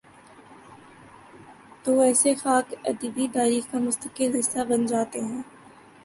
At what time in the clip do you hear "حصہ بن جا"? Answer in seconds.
4.39-5.01